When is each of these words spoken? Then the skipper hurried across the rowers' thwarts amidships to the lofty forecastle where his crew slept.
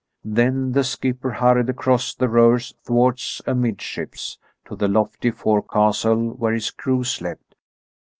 Then 0.25 0.71
the 0.71 0.83
skipper 0.83 1.29
hurried 1.29 1.69
across 1.69 2.15
the 2.15 2.27
rowers' 2.27 2.73
thwarts 2.83 3.39
amidships 3.45 4.39
to 4.65 4.75
the 4.75 4.87
lofty 4.87 5.29
forecastle 5.29 6.31
where 6.31 6.53
his 6.53 6.71
crew 6.71 7.03
slept. 7.03 7.53